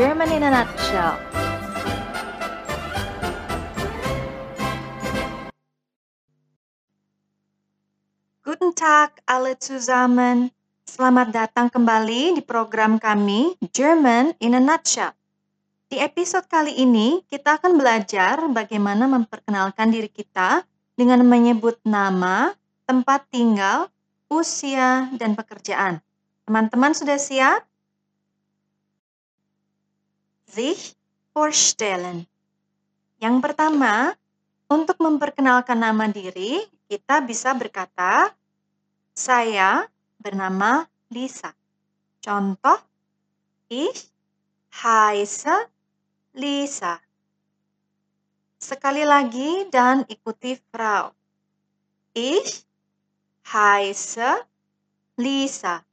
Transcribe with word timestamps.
German 0.00 0.32
in 0.32 0.40
a 0.40 0.48
Nutshell. 0.48 1.12
Guten 8.40 8.72
Tag 8.72 9.20
alle 9.28 9.60
zusammen. 9.60 10.48
Selamat 10.88 11.36
datang 11.36 11.68
kembali 11.68 12.32
di 12.32 12.40
program 12.40 12.96
kami 12.96 13.60
German 13.76 14.32
in 14.40 14.56
a 14.56 14.62
Nutshell. 14.64 15.12
Di 15.92 16.00
episode 16.00 16.48
kali 16.48 16.80
ini, 16.80 17.20
kita 17.28 17.60
akan 17.60 17.76
belajar 17.76 18.40
bagaimana 18.48 19.04
memperkenalkan 19.04 19.92
diri 19.92 20.08
kita 20.08 20.64
dengan 20.96 21.20
menyebut 21.28 21.76
nama, 21.84 22.56
tempat 22.88 23.28
tinggal, 23.28 23.92
usia, 24.32 25.12
dan 25.20 25.36
pekerjaan. 25.36 26.00
Teman-teman 26.48 26.96
sudah 26.96 27.20
siap? 27.20 27.68
Sich 30.50 30.98
vorstellen. 31.30 32.26
Yang 33.22 33.36
pertama, 33.38 34.18
untuk 34.66 34.98
memperkenalkan 34.98 35.78
nama 35.78 36.10
diri, 36.10 36.66
kita 36.90 37.22
bisa 37.22 37.54
berkata, 37.54 38.34
saya 39.14 39.86
bernama 40.18 40.90
Lisa. 41.06 41.54
Contoh, 42.18 42.82
ich 43.70 44.10
heiße 44.74 45.54
Lisa. 46.34 46.98
Sekali 48.58 49.06
lagi 49.06 49.70
dan 49.70 50.02
ikuti 50.10 50.58
Frau. 50.70 51.14
Ich 52.12 52.66
heiße 53.46 54.30
Lisa. 55.14 55.89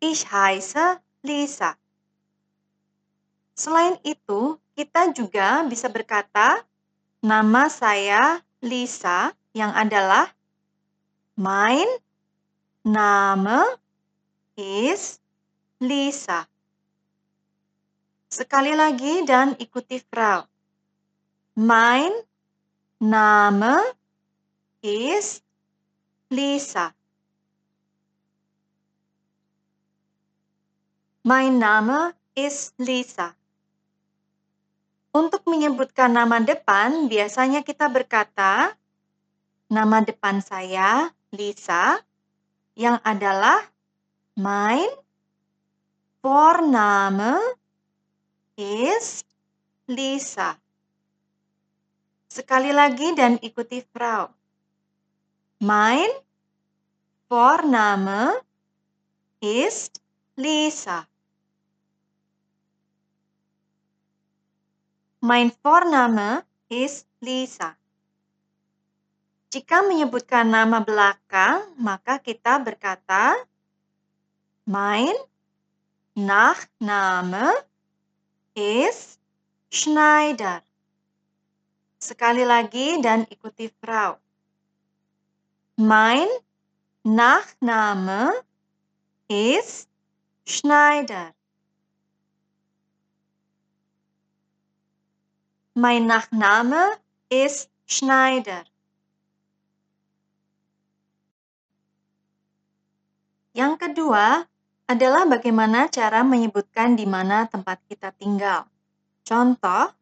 Ich 0.00 0.28
heiße 0.28 1.00
Lisa. 1.24 1.80
Selain 3.56 3.96
itu, 4.04 4.60
kita 4.76 5.16
juga 5.16 5.64
bisa 5.64 5.88
berkata, 5.88 6.60
nama 7.24 7.72
saya 7.72 8.44
Lisa 8.60 9.32
yang 9.56 9.72
adalah 9.72 10.28
mein 11.40 11.88
Name 12.84 13.80
ist 14.60 15.24
Lisa. 15.80 16.44
Sekali 18.28 18.76
lagi 18.76 19.24
dan 19.24 19.56
ikuti 19.56 19.96
Frau. 20.04 20.44
Mein 21.56 22.12
Name 23.00 23.80
ist 24.84 25.40
Lisa. 26.28 26.92
Mein 31.26 31.58
Name 31.58 32.14
ist 32.38 32.78
Lisa. 32.78 33.34
Untuk 35.10 35.42
menyebutkan 35.50 36.14
nama 36.14 36.38
depan, 36.38 37.10
biasanya 37.10 37.66
kita 37.66 37.90
berkata, 37.90 38.78
nama 39.66 40.06
depan 40.06 40.38
saya 40.38 41.10
Lisa, 41.34 41.98
yang 42.78 43.02
adalah 43.02 43.58
mein 44.38 44.86
Vorname 46.22 47.42
ist 48.54 49.26
Lisa. 49.90 50.54
Sekali 52.30 52.70
lagi 52.70 53.18
dan 53.18 53.34
ikuti 53.42 53.82
Frau. 53.82 54.30
Mein 55.58 56.06
Vorname 57.26 58.46
ist 59.42 59.98
Lisa. 60.38 61.15
Mein 65.26 65.50
Vorname 65.50 66.46
ist 66.70 67.02
Lisa. 67.18 67.74
Jika 69.50 69.82
menyebutkan 69.82 70.46
nama 70.46 70.78
belakang, 70.78 71.66
maka 71.82 72.22
kita 72.22 72.62
berkata 72.62 73.34
Mein 74.70 75.10
Nachname 76.14 77.50
ist 78.54 79.18
Schneider. 79.66 80.62
Sekali 81.98 82.46
lagi 82.46 83.02
dan 83.02 83.26
ikuti 83.26 83.66
Frau. 83.82 84.22
Mein 85.74 86.30
Nachname 87.02 88.30
ist 89.26 89.90
Schneider. 90.46 91.34
Mein 95.76 96.08
Nachname 96.08 96.96
ist 97.28 97.68
Schneider. 97.84 98.64
Yang 103.52 103.84
kedua 103.84 104.48
adalah 104.88 105.28
bagaimana 105.28 105.92
cara 105.92 106.24
menyebutkan 106.24 106.96
di 106.96 107.04
mana 107.04 107.44
tempat 107.44 107.76
kita 107.92 108.08
tinggal. 108.16 108.64
Contoh, 109.20 109.92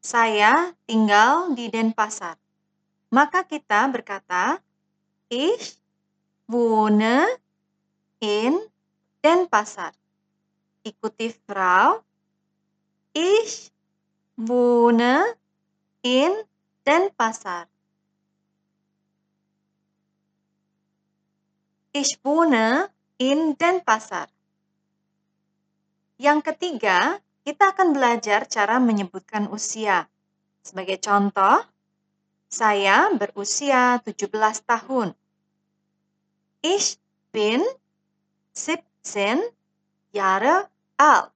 saya 0.00 0.72
tinggal 0.88 1.52
di 1.52 1.68
Denpasar. 1.68 2.40
Maka 3.12 3.44
kita 3.44 3.92
berkata, 3.92 4.56
Ich 5.28 5.76
wohne 6.48 7.28
in 8.24 8.56
Denpasar. 9.20 9.92
Ikuti 10.80 11.28
Frau. 11.44 12.00
Ich 13.12 13.69
wohne 14.40 15.36
in 16.00 16.32
Denpasar. 16.86 17.68
Ich 21.92 22.16
wohne 22.24 22.88
in 23.18 23.58
Denpasar. 23.58 24.32
Yang 26.16 26.52
ketiga, 26.52 27.20
kita 27.44 27.72
akan 27.72 27.92
belajar 27.96 28.48
cara 28.48 28.80
menyebutkan 28.80 29.48
usia. 29.52 30.08
Sebagai 30.60 31.00
contoh, 31.00 31.64
saya 32.48 33.08
berusia 33.16 34.00
17 34.04 34.28
tahun. 34.64 35.16
Ich 36.60 37.00
bin 37.32 37.64
17 38.52 38.84
Jahre 40.12 40.68
alt. 41.00 41.32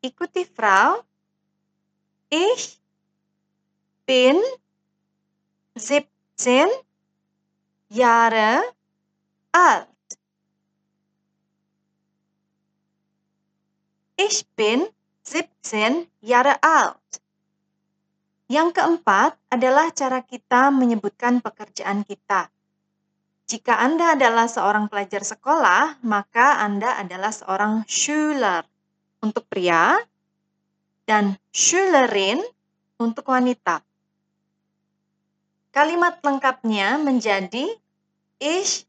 Ikuti 0.00 0.48
Frau. 0.48 1.04
Ich 2.34 2.82
bin 4.10 4.42
17 5.78 6.10
Jahre 7.94 8.58
alt. 9.54 9.86
Ich 14.18 14.42
bin 14.58 14.90
17 15.22 16.10
Jahre 16.26 16.58
alt. 16.58 16.98
Yang 18.50 18.82
keempat 18.82 19.38
adalah 19.54 19.94
cara 19.94 20.18
kita 20.26 20.74
menyebutkan 20.74 21.38
pekerjaan 21.38 22.02
kita. 22.02 22.50
Jika 23.46 23.78
Anda 23.78 24.18
adalah 24.18 24.50
seorang 24.50 24.90
pelajar 24.90 25.22
sekolah, 25.22 26.02
maka 26.02 26.58
Anda 26.66 26.98
adalah 26.98 27.30
seorang 27.30 27.86
Schüler 27.86 28.66
untuk 29.22 29.46
pria 29.46 30.02
dan 31.04 31.36
Schülerin 31.52 32.40
untuk 32.96 33.28
wanita. 33.28 33.84
Kalimat 35.74 36.22
lengkapnya 36.22 36.96
menjadi 37.02 37.66
Ich 38.38 38.86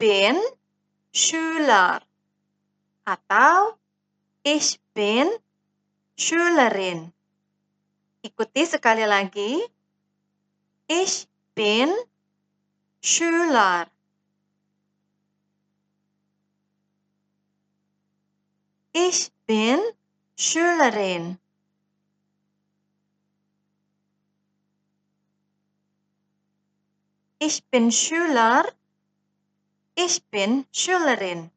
bin 0.00 0.36
Schüler 1.14 2.02
atau 3.06 3.78
Ich 4.44 4.82
bin 4.92 5.30
Schülerin. 6.18 7.08
Ikuti 8.24 8.64
sekali 8.66 9.06
lagi. 9.06 9.62
Ich 10.90 11.28
bin 11.54 11.92
Schüler. 12.98 13.86
Ich 18.94 19.30
bin 19.46 19.78
Schülerin. 20.34 21.43
Ich 27.44 27.60
bin 27.68 27.92
Schüler. 27.92 28.64
Ich 29.92 30.24
bin 30.32 30.64
Schülerin. 30.72 31.52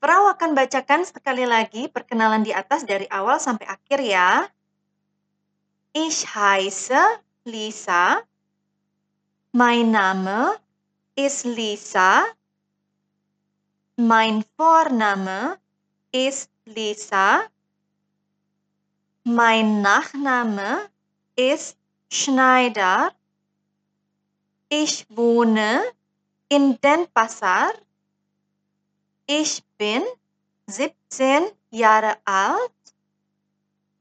Frau 0.00 0.32
akan 0.32 0.56
bacakan 0.56 1.04
sekali 1.04 1.44
lagi 1.44 1.92
perkenalan 1.92 2.40
di 2.40 2.56
atas 2.56 2.88
dari 2.88 3.04
awal 3.12 3.36
sampai 3.36 3.68
akhir 3.68 4.00
ya. 4.00 4.48
Ich 5.92 6.24
heiße 6.24 7.20
Lisa. 7.44 8.24
Mein 9.52 9.92
Name 9.92 10.56
ist 11.20 11.44
Lisa. 11.44 12.24
Mein 14.00 14.40
Vorname 14.56 15.60
ist 16.16 16.48
Lisa. 16.64 17.44
Mein 19.20 19.84
Nachname 19.84 20.88
ist 21.36 21.79
Schneider. 22.10 23.14
Ich 24.68 25.06
wohne 25.08 25.86
in 26.50 26.74
Denpasar. 26.82 27.70
Ich 29.26 29.62
bin 29.78 30.02
17 30.66 31.54
Jahre 31.70 32.18
alt. 32.26 32.74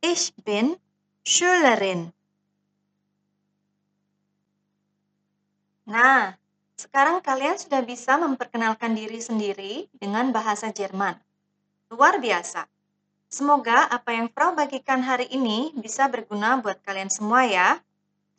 Ich 0.02 0.34
bin 0.42 0.74
Schülerin. 1.22 2.10
Nah, 5.86 6.34
sekarang 6.78 7.22
kalian 7.22 7.62
sudah 7.62 7.86
bisa 7.86 8.18
memperkenalkan 8.18 8.98
diri 8.98 9.22
sendiri 9.22 9.86
dengan 9.94 10.34
bahasa 10.34 10.74
Jerman. 10.74 11.14
Luar 11.94 12.18
biasa. 12.18 12.66
Semoga 13.30 13.86
apa 13.86 14.18
yang 14.18 14.34
Frau 14.34 14.58
bagikan 14.58 15.06
hari 15.06 15.30
ini 15.30 15.70
bisa 15.78 16.10
berguna 16.10 16.58
buat 16.58 16.82
kalian 16.82 17.14
semua 17.14 17.46
ya. 17.46 17.78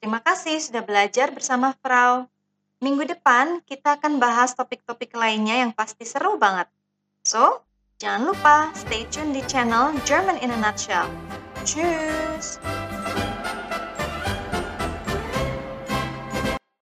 Terima 0.00 0.17
kasih 0.25 0.56
sudah 0.64 0.81
belajar 0.81 1.29
bersama 1.29 1.76
Frau. 1.85 2.25
Minggu 2.81 3.05
depan 3.05 3.61
kita 3.69 4.00
akan 4.00 4.17
bahas 4.17 4.56
topik-topik 4.56 5.12
lainnya 5.12 5.61
yang 5.61 5.76
pasti 5.76 6.08
seru 6.08 6.41
banget. 6.41 6.73
So, 7.20 7.61
jangan 8.00 8.32
lupa 8.32 8.73
stay 8.73 9.05
tune 9.12 9.37
di 9.37 9.44
channel 9.44 9.93
German 10.08 10.41
in 10.41 10.56
a 10.56 10.56
Nutshell. 10.56 11.05
Tschüss! 11.69 12.56